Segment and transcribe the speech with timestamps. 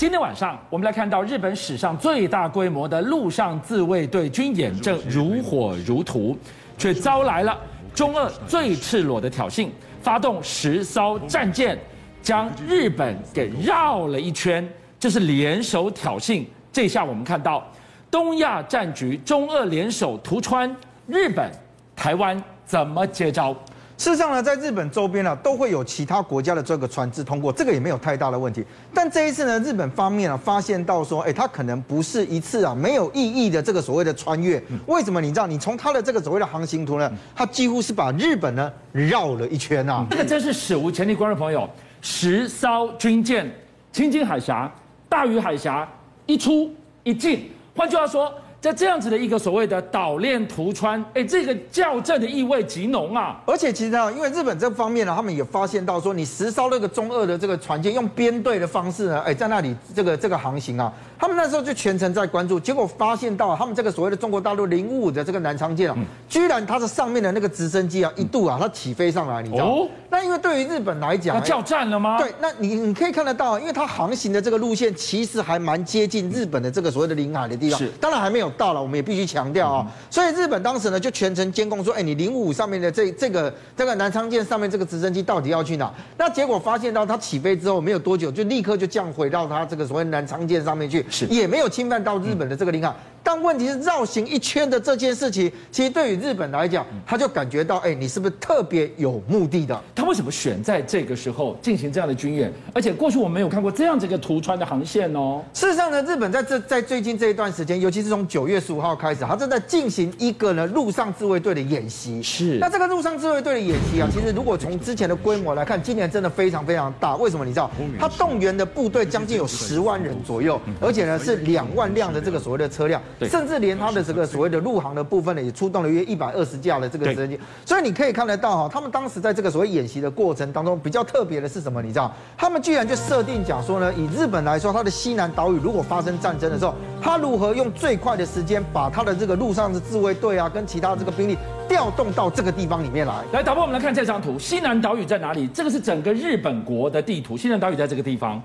[0.00, 6.34] 今天晚上，我们来看到日本史上最大规模的陆上自卫队军演正如火如荼，
[6.78, 7.54] 却遭来了
[7.94, 9.68] 中俄最赤裸的挑衅，
[10.00, 11.78] 发动十艘战舰
[12.22, 14.66] 将日本给绕了一圈，
[14.98, 16.46] 这是联手挑衅。
[16.72, 17.62] 这下我们看到
[18.10, 20.74] 东亚战局，中俄联手突穿
[21.08, 21.52] 日本、
[21.94, 23.54] 台湾，怎么接招？
[24.00, 28.64] 事实上呢，在日本周边呢，都会有其他国家的这个船只通过，这个也没有太大的问题。
[28.94, 34.62] 但这一次呢，日本方面啊，发现到说，哎，它可能不是一次啊没有意义的这个所谓的穿越。
[34.86, 35.20] 为什么？
[35.20, 40.06] 你知道，你从它的这个所谓的航行图呢，它几乎是把日本呢绕了一圈啊。
[40.10, 41.68] 这个真是史无前例，观众朋友，
[42.00, 43.54] 十艘军舰，
[43.92, 44.72] 青津海峡、
[45.10, 45.86] 大隅海峡
[46.24, 48.32] 一出一进，换句话说。
[48.60, 53.40] 在这样子的一个所谓的岛链图穿，哎，这个校正的意味极浓啊！
[53.46, 65.96] 而且其实呢，因为日本这方面呢，他们也发现到说，你实烧那个中二的这个船舰用编队的方式呢，哎，在那里这个这个航行啊，他们那时候就全程在关注，结果发现到他们这个所谓的中国大陆零五五的这个南昌舰啊，
[66.28, 69.64] 居然它的上面的那个直升机啊，一度啊，它起飞上来，你知道？
[69.64, 72.18] 哦、那因为对于日本来讲，它叫战了吗？
[72.18, 78.49] 对，那你你可以看得到，因为它航行的这个路线其实还蛮接近日本的这个所谓的领海的地方，是，当然还没有。
[78.50, 85.92] 到了，我们也必须强调啊，所以日本当时呢就全程监控说，哎，你零五五上面的这这个这个南昌舰上面这个直升机到底要去哪？
[86.16, 92.94] 那结果发现到它起飞之后没有多久，就立刻就降回到它这个所谓南昌舰上面去，是也没有侵犯到日本的这个领海。
[93.22, 99.78] 但问题是绕行一圈的这件事情，其实对于日本来讲，他就感觉到，哎，你是不是特别有目的的？
[99.94, 102.52] 他为什么选在这个时候进行这样的军演？
[102.72, 105.42] 而且过去我们没有看过这样子一个图川的航线哦。
[105.52, 112.22] 事实上呢，日本在这在最近这一段时间，尤其是从九月十五号开始，他正在进行一个呢陆上自卫队的演习。
[112.22, 112.58] 是。
[112.58, 117.16] 那这个陆上自卫队的演习啊，其实如果从之前的规模来看，今年真的非常非常大。
[117.16, 117.44] 为什么？
[117.44, 123.90] 你知道，他动员的部队将近有十万人左右，而且呢是两万辆的这个所谓的车辆，甚至连他。
[123.90, 131.82] 的这个所谓的陆航的部分呢，也出动了约一百二十架的这个直升机，所以你可以看得到哈，他们当时在这个所谓演习的过程当中，比较特别的是什么？
[131.82, 136.72] 你知道，他们居然就设定讲说呢，以日本来说，它的西南岛屿如果发生战争的时候，
[137.02, 141.36] 他如何用最快的时间把他的这个陆上的自卫队啊，跟其他这个兵力
[141.68, 143.24] 调动到这个地方里面来。
[143.32, 145.48] 来，导播，我们来看这张图，西南岛屿在哪里？
[145.48, 148.40] 这个是整个日本国的地图，西南岛屿在这个地方。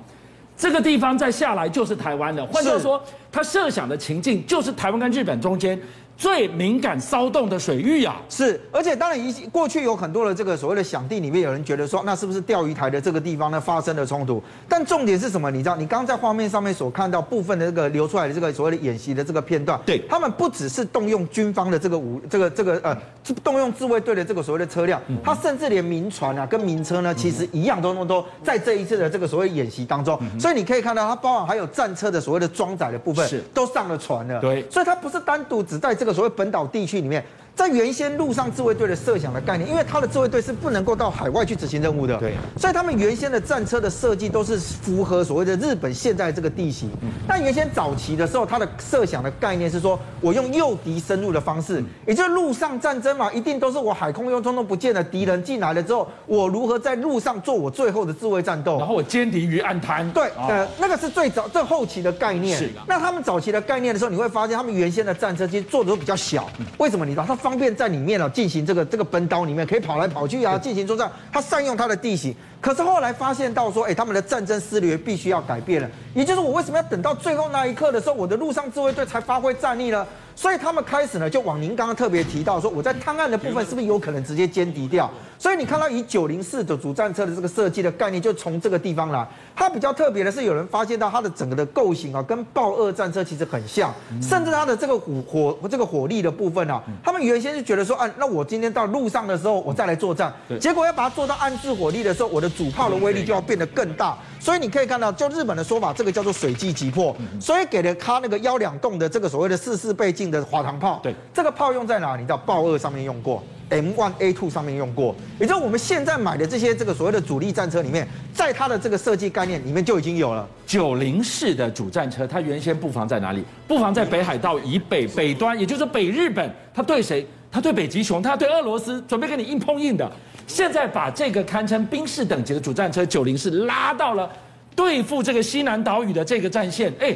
[0.57, 2.45] 这个地方再下来就是台湾了。
[2.45, 5.79] 换句话说，他设想的情境就是台湾跟日本中间。
[6.17, 14.41] 最敏感骚动的水域啊，是，而且当然一过去有很多的这个所谓的响地里面，有人觉得说，那是不是钓鱼台的这个地方呢发生了冲突？
[14.69, 15.51] 但重点是什么？
[15.51, 22.97] 你知道，你刚刚在画面上面所看到部分的这个流出来的这个所谓的演习的这个片段，对，他们不只是动用军方的这个武，这个这个呃，
[23.43, 33.43] 动用自卫队的这个所谓的车辆，他甚至连民船啊跟民车呢，其实一样都都都在这一次的这个所谓演习当中，所以你可以看到，它包含还有战车的所谓的装载的部分，是。
[33.53, 37.25] 都上了船了，对，所以它不是单独只在这这个所谓本岛地区里面。
[37.55, 46.89] 在原先陆上自卫队的设想的概念，因为他的自卫队是不能够到海外去执行任务的，对，所以他们原先的战车的设计都是符合所谓的日本现在这个地形。
[47.25, 60.11] 但原先早期的时候，他的设想的概念是说，我用诱敌深入的方式，也就是陆上战争嘛，一定都是我海空又通通不见了，敌人进来了之后，我如何在陆上做我最后的自卫战斗，然后我歼敌于岸滩。
[60.11, 62.57] 对，呃，那个是最早最后期的概念。
[62.59, 62.69] 是。
[62.85, 66.49] 那他们早期的概念的时候，你会发现他们原先的战车其实做的都比较小。
[66.77, 67.05] 为什么？
[67.05, 72.33] 你知道，它方便在里面了进行这个这个奔刀里面可以跑来跑去啊，进行作战，他善用他的地形。
[72.61, 75.89] 可是后来发现到说，哎，他们的战争思维必须要改变了。
[76.13, 80.05] 也就是我为什么要等到最后那一刻的时候，我的陆上自卫队才发挥战力呢？
[80.37, 85.09] 所以他们开始呢，就往您刚刚特别提到说，我在滩岸的部分是不是有可能直接歼敌掉？
[85.39, 89.25] 所以你看到以九零四的主战车的这个设计的概念，就从这个地方来。
[89.55, 95.21] 它比较特别的是，有人发现到它的整个的构型啊，跟豹二战车其实很像，甚至它的这个火
[95.61, 100.33] 火这个火力的部分啊，他们原先就觉得说，啊，那我今天到路上的时候，我再来作战。
[100.59, 104.17] 结果要把它做到岸置火力的时候，我的主炮的威力就要变得更大。
[104.39, 110.99] 所以你可以看到，就日本的说法，这个叫做水击击破，所以给了他那个幺两洞的这个所谓的四四倍镜的滑膛炮。
[111.03, 112.21] 对，这个炮用在哪里？
[112.21, 113.43] 你知道豹二上面用过。
[113.67, 122.27] M1A2 上面用过，也就是我们现在买的这些这个所谓的主力战车里面，在它的这个设计概念里面就已经有了九零式的主战车。
[122.27, 123.43] 它原先布防在哪里？
[123.67, 126.47] 布防在北海道以北北端，也就是北日本。
[126.75, 127.25] 它对谁？
[127.51, 130.11] 它对北极熊，它对俄罗斯，准备跟你硬碰硬的。
[130.47, 134.29] 现在把这个堪称兵士等级的主战车九零式拉到了
[134.75, 137.15] 对付这个西南岛屿的这个战线，哎。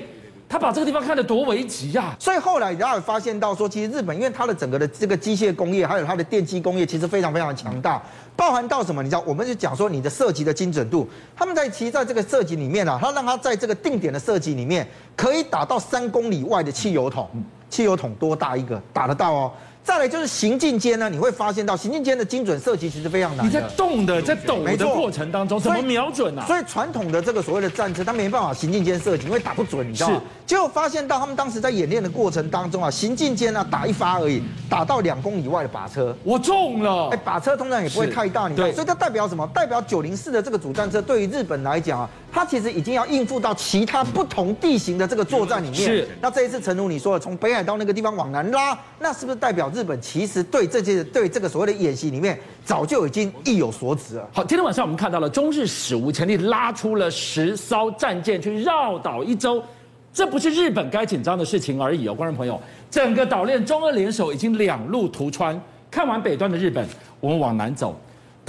[0.52, 2.16] 他把这个地方看得多危急呀！
[2.18, 8.02] 所以后来然后发现到说，其实日本因为它的整个的这个机械工业，还有它的电机工业，其实非常非常强大，
[8.36, 9.04] 包含到什么？
[9.04, 17.30] 你知道，我们就讲说你的射击的精准度，他们在其实在这个射击里面啊，他让它在这个定点的射击里面，可以打到三公里外的汽油桶，
[17.70, 18.82] 汽油桶多大一个？
[18.92, 19.52] 打得到哦。
[19.90, 23.44] 再来就是行进间呢，你会发现到行进间的精准射击其实非常难。
[23.44, 26.46] 你在动的，在抖的过程当中，怎么瞄准啊？
[26.46, 30.22] 所以传统的这个所谓的战车，它没办法行进间射击，因为打不准，你知道吗？
[30.46, 37.10] 结果发现到他们当时在演练的过程当中啊，行进间呢打一发而已，打到两公里外的靶车，我中了。
[37.10, 39.50] 哎，靶车通常也不会太大，你知道，所以它代表什么？
[39.56, 42.08] 代表九零四的这个主战车对于日本来讲啊。
[42.32, 45.76] 它其实已经要应付到其他不同地形的这个作战里面。
[45.76, 46.08] 是。
[46.22, 54.30] 那这一次，诚如你说的，从北海道那个地方往南拉，那是不是代表日本其实对这些对这个所谓的演习里面，早就已经意有所指了？
[54.34, 59.64] 好，今天晚上我们看到了中日史无前例拉出了十艘战舰去绕岛一周，
[60.14, 62.60] 这不是日本该紧张的事情而已哦，观众朋友，
[62.92, 65.60] 整个岛链中俄联手已经两路突穿，
[65.90, 66.88] 看完北端的日本，
[67.20, 68.00] 我们往南走。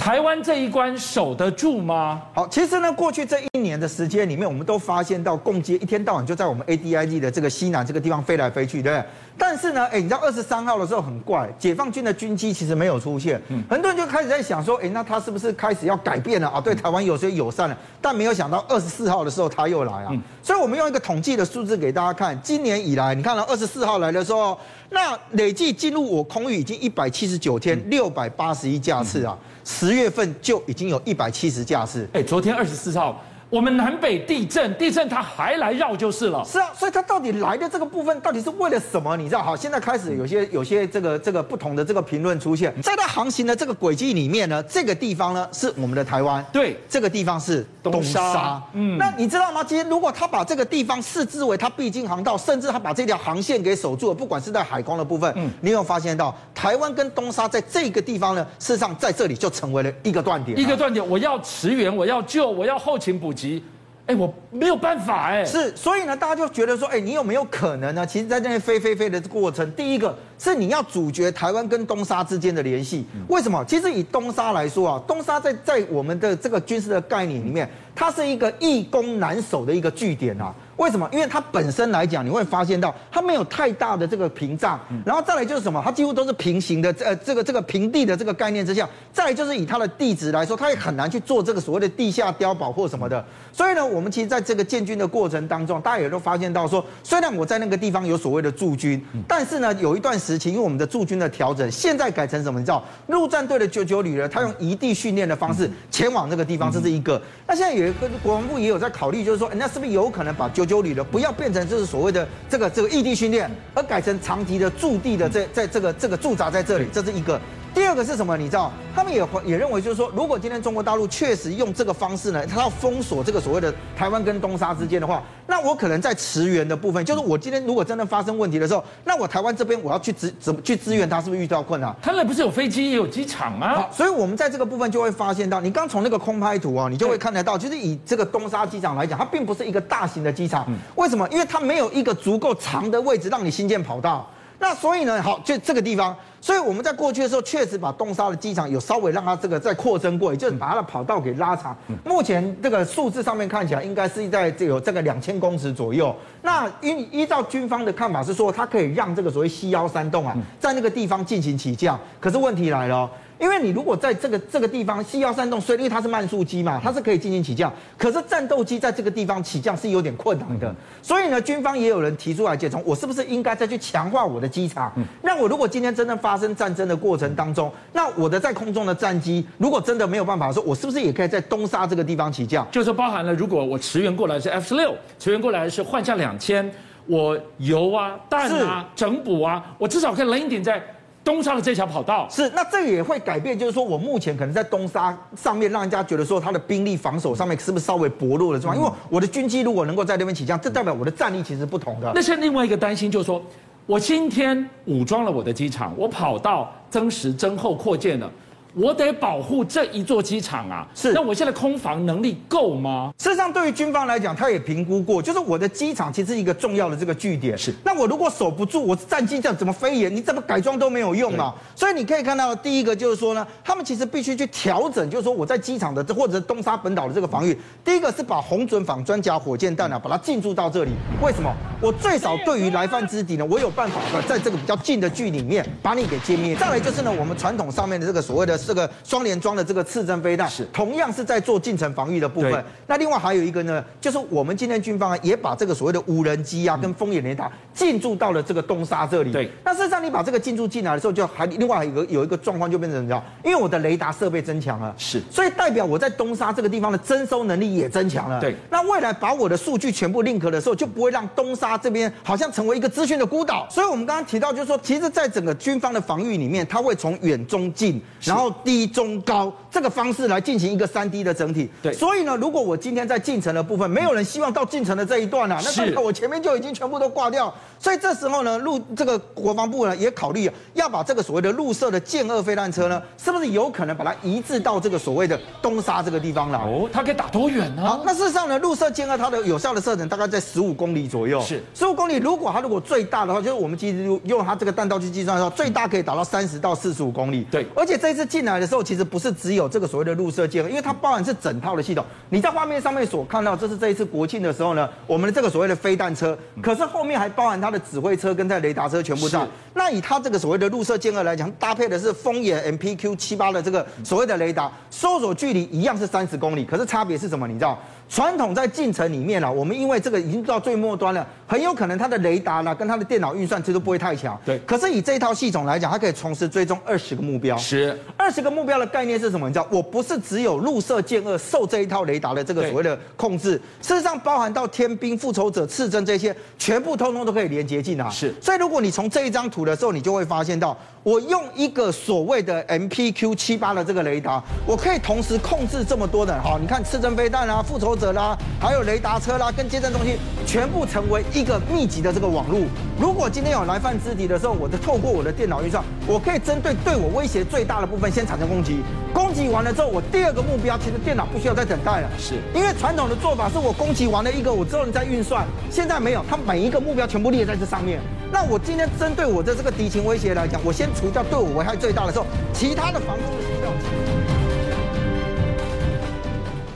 [0.01, 2.23] 台湾这一关守得住吗？
[2.33, 9.05] 好，其实呢，过去这一年的时间里面，我们都发现到共机一天到晚就在我们 ADIZ 的这个西南这个地方飞来飞去，对不对？
[9.37, 16.61] 但是呢，哎，你知道二十三号的时候很怪，解放军的军机其实没有出现，嗯，很多人就开始在想说，哎，那他是不是开始要改变了啊？
[16.61, 20.11] 对台湾有些友善了，但没有想到二十四号的时候他又来啊。
[20.43, 24.57] 所以我们用一个统计的数字给大家看，今年以来，你看到二十四号来的时候，
[24.89, 29.37] 那累计进入我空域已经一百七十九天，六百八十一架次啊。
[29.63, 36.41] 十月份就已经有一百七十架次，哎，昨天二十四号，我们南北地震，地震它还来绕就是了。
[36.45, 39.17] 是啊，所以它到底来的这个部分到底是为了什么？
[39.17, 39.43] 你知道？
[39.43, 48.63] 好，现在开始有些有些这个这个不同的这个评论出现，在它航行的这个轨迹里面呢，这个地方呢是我们的台湾，对，这个地方是东沙。
[48.71, 49.61] 嗯，那你知道吗？
[49.61, 58.47] 今天如果他把这个地方视之为他必经航道，甚至他把这条航线给守住了，不管是在海空的部分，嗯，你有没有发现到台湾跟东沙在这个地方呢？
[58.59, 61.05] 事实上在这里就成为了一个断点，一个断点。
[61.05, 63.63] 我要驰援，我要救，我要后勤补给。
[64.07, 68.05] 哎，我没有办法哎，是，所以呢，大家就觉得说，哎，你有没有可能呢？
[68.05, 73.05] 其实，在那边飞飞飞的过程，第一个是你要阻绝台湾跟东沙之间的联系。
[73.29, 73.63] 为什么？
[73.65, 80.53] 其实以东沙来说啊，东沙在在我们的这个军事的概念里面，它是一个易攻难守的一个据点啊。
[80.81, 81.07] 为什么？
[81.11, 85.79] 因为它本身来讲，你会发现到它没有太大的这个屏障，然后再来就是什么？
[85.85, 93.23] 它几乎都是平行的，呃，这个这个平地的这个概念之下，再来就是以它的地址来说，它也很难去做这个所谓的地下碉堡或什么的。
[93.53, 102.59] 所以呢，我们其实在这个建军的过程当中，大家也都发现到说，虽然我在那个地方有所谓的驻军，但是呢，有一段时期因为我们的驻军的调整，现在改成什么？
[102.59, 107.21] 你知道，陆战队的九九旅呢，他用移地训练的方式前往这个地方，这是一个。
[107.45, 117.37] 那现在有一个国防部也有在考虑，就是说，那是不是有可能把九九旅了不要变成就是所谓的这个这个异地训练，而改成长期的驻地的在在这个这个驻扎在这里，这是一个。
[117.73, 118.37] 第二个是什么？
[118.37, 131.95] 你知道，他们也也认为，就是说，如果今天中国大陆确实用这个方式呢，他要封锁这个所谓的台湾跟东沙之间的话，那我可能在驰援的部分，就是我今天如果真的发生问题的时候，那我台湾这边我要去支怎么去支援他，是不是遇到困难？
[132.01, 133.75] 他那不是有飞机也有机场吗？
[133.75, 140.67] 好，所以我们在这个部分就会发现到，你刚从那个空拍图啊，你就会看得到，就是以这个东沙机场来讲，它并不是一个大型的机场。
[140.95, 141.25] 为什么？
[141.29, 144.29] 因为它没有一个足够长的位置让你新建跑道。
[144.59, 146.13] 那所以呢，好，就这个地方。
[146.41, 151.77] 所以我们在过去的时候，确实把东沙的机场有稍微让它这个再扩增过，也就是把它的跑道给拉长。
[152.03, 156.15] 目前这个数字上面看起来，应该是在这有这个两千公尺左右。
[156.41, 161.99] 那依依照军方的看法是说，它可以让这个所谓西幺三洞啊，在那个地方进行起降。
[162.19, 163.09] 可是问题来了。
[163.41, 170.73] 因为你如果在这个这个地方西幺三洞，虽然因为它是慢速机嘛，它是可以进行起降，可是战斗机在这个地方起降是有点困难的。
[171.01, 174.93] 所以呢，军方也有人提出来解从，我是不是应该再去强化我的机场？
[175.23, 182.67] 那我如果今天真的发生战争的过程当中，那我的在空中的战机如果真的没有办法说，我是不是也可以在东沙这个地方起降？
[182.69, 186.71] 就是包含了，如果我驰援过来是 F 十六，驰援过来是幻象两千，
[187.07, 190.79] 我油啊、弹啊、整补啊，我至少可以 landing 在。
[191.23, 198.75] 东沙的这条跑道是，那这也会改变，就是说我目前可能在东沙上面，让人家觉得说他的兵力防守上面是不是稍微薄弱了，是吧？
[198.75, 202.11] 因为我的军机如果能够在那边起降，这代表我的战力其实不同的。
[202.15, 203.41] 那现在另外一个担心就是说，
[203.85, 208.31] 我今天武装了我的机场，我跑道增实增厚扩建了，
[208.73, 210.87] 我得保护这一座机场啊。
[210.95, 213.11] 是，那我现在空防能力够吗？
[213.17, 217.57] 事实上，对于军方来讲，他也评估过，就是我的机场其实是一个重要的这个据点。
[217.57, 220.09] 是，那我如果守不住，我战机这样怎么飞也？
[220.09, 221.53] 你怎么改装都没有用嘛。
[221.75, 227.57] 所以你可以看到，第一个就是说呢，他们其实必须去调整，就是说我在机场的或者东沙本岛的这个防御。
[227.83, 230.91] 第一个是把红准仿装甲火箭弹啊，把它进驻到这里。
[231.21, 231.53] 为什么？
[231.81, 236.55] 我最少对于来犯之敌呢，我有办法在这个比较近的距离里面把你给歼灭。
[236.55, 242.63] 再来就是呢，我们传统上面的这个所谓的这个双联装的这个刺针飞弹，是同样是在做近程防御的部分。
[242.87, 249.31] 那另外还有一个呢，就是我们今天军方啊也把这个所谓的无人机啊跟风眼雷达进驻到了这个东沙这里。
[249.31, 249.49] 对。
[249.63, 253.23] 那事实上你把这个进驻进来的时候，就还另外还有一个有一个状况就变成什么样？
[253.43, 258.39] 因为我的雷达设备增强了，是，所以代表我在东沙这个地方的征收能力也增强了。
[258.39, 258.55] 对。
[258.69, 263.67] 那未来把我的数据全部 link 的时候，就不会让东沙这边好像成为一个资讯的孤岛。
[263.69, 271.69] 所以我们刚刚提到，就是说，其实在整个军方的防御里面，它会从远、中、近，然后低、中、高这个方式来进行一个三 D 的整体。
[271.81, 271.93] 对。
[271.93, 277.53] 所以呢，如果我今天在进程的部分，没有人希望到进程的这一段啊，那代表我前面就已经全部都挂掉。
[277.79, 286.59] 所以这时候呢，陆这个国防部呢也考虑要把这个所谓的陆射的歼二飞弹车呢，是不是有可能把它移至到这个所谓的东沙这个地方了？
[286.59, 287.81] 哦，它可以打多远呢？
[287.81, 291.41] 好，那事实上呢，陆射歼二它的有效的射程大概在十五公里左右。
[291.41, 297.45] 是，十五公里，如果它如果最大的话，就是我们其实用它这个弹道去计算的话，最大可以达到三十到四十五公里。
[297.49, 302.05] 对，而且这一次进来的时候，其实不是只有这个所谓的入射间隔，因为它包含是整套的系统。
[302.29, 308.51] 你在画面上面所看到，这是这一次国庆的时候呢，我们的这个所谓的飞弹车，可是后面还包含它的指挥车跟。
[308.51, 317.47] 在雷达车全部在，那以它这个所谓的入射间隔来讲，搭配的是风眼 MPQ 七八的这个所谓的雷达，搜索距离一样是三十公里，可是差别是什么？
[317.47, 317.79] 你知道？
[318.11, 324.37] 传统在进程里面啊，我们因为这个已经到最末端了，很有可能它的雷达呢跟它的电脑运算其实都不会太强。
[324.45, 324.59] 对。
[324.67, 327.55] 可是以这一套系统来讲，它可以同时追踪二十个目标。
[327.55, 327.97] 是。
[328.17, 329.47] 二十个目标的概念是什么？
[329.47, 329.65] 你知道？
[329.71, 338.09] 我不是只有陆射箭二受这一套雷达的这个所谓的控制，事实上包含到天兵、复仇者、刺针这些，全部通通都可以连接进来。
[338.09, 338.35] 是。
[338.41, 346.39] 所以如果你从这一张图的时候，你就会发现到，我用一个所谓的 MPQ 七八的这个雷达，我可以同时控制这么多的。
[346.41, 348.11] 哈，你看刺针飞弹啊，复仇者。
[348.11, 352.59] 啦，还有雷达车啦，跟接战中心全部成为一个密集的这个网络。
[352.99, 358.83] 如果今天有来犯之敌的时候，我就透过我的电脑运算，我可以针对对我威胁最大的部分先产生攻击。
[359.13, 365.47] 攻击完了之后，我第二个目标其实电脑不需要再等待了，是因为传统的做法是我攻击完了一个，我之后你再运算。
[365.71, 367.99] 现在没有，它每一个目标全部列在这上面。
[368.31, 373.71] 那我今天针对我的这个敌情威胁来讲，我先除掉对我危害最大的时候，其他的防空的需要。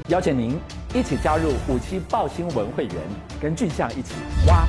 [0.10, 0.60] 邀请您。
[0.94, 2.96] 一起加入五七报新闻会员，
[3.42, 4.14] 跟俊相一起
[4.48, 4.66] 挖。